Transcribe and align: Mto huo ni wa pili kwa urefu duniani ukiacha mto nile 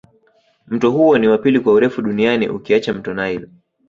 Mto 0.67 0.91
huo 0.91 1.17
ni 1.17 1.27
wa 1.27 1.37
pili 1.37 1.59
kwa 1.59 1.73
urefu 1.73 2.01
duniani 2.01 2.49
ukiacha 2.49 2.93
mto 2.93 3.13
nile 3.13 3.47